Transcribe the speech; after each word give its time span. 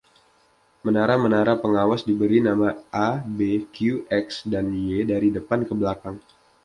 Menara-menara 0.85 1.53
pengawas 1.63 2.01
diberi 2.09 2.39
nama 2.47 2.69
'A', 3.01 3.17
'B', 3.35 3.65
'Q', 3.73 3.97
'X' 4.19 4.35
dan 4.53 4.65
'Y', 4.83 5.01
dari 5.11 5.29
depan 5.37 5.59
ke 5.67 5.73
belakang. 5.81 6.15